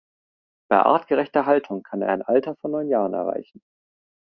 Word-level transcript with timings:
Bei 0.67 0.77
artgerechter 0.79 1.45
Haltung 1.45 1.83
kann 1.83 2.01
er 2.01 2.09
ein 2.09 2.23
Alter 2.23 2.55
von 2.55 2.71
neun 2.71 2.89
Jahren 2.89 3.13
erreichen. 3.13 3.61